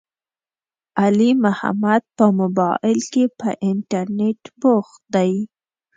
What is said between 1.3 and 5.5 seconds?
محمد په مبائل کې، په انترنيت بوخت دی.